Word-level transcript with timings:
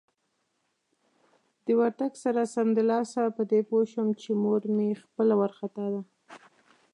د 1.65 1.67
ورتګ 1.79 2.11
سره 2.23 2.41
سمدلاسه 2.55 3.21
په 3.37 3.43
دې 3.51 3.61
پوه 3.69 3.83
شوم 3.91 4.09
چې 4.21 4.29
مور 4.43 4.61
مې 4.75 4.89
خپله 5.03 5.33
وارخطا 5.39 5.85
ده. 5.93 6.01